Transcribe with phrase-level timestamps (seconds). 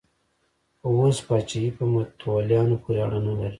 [0.79, 3.49] خو اوس پاچاهي په متولیانو پورې اړه نه لري.